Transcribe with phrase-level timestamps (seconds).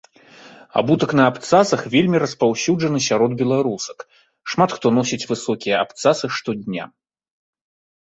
[0.79, 3.97] Абутак на абцасах вельмі распаўсюджаны сярод беларусак,
[4.55, 6.83] шмат хто носіць высокія абцасы штодня.